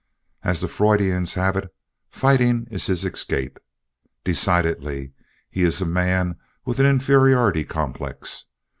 As 0.41 0.61
the 0.61 0.67
Freudians 0.67 1.35
have 1.35 1.55
it, 1.55 1.71
fighting 2.09 2.65
is 2.71 2.87
his 2.87 3.05
"escape." 3.05 3.59
Decidedly, 4.23 5.11
he 5.51 5.61
is 5.61 5.79
a 5.79 5.85
man 5.85 6.37
with 6.65 6.79
an 6.79 6.87
inferiority 6.87 7.63
complex. 7.63 8.45